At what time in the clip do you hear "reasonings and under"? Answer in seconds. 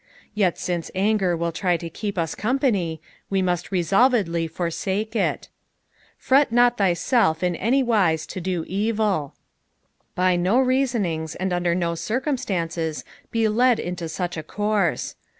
10.59-11.75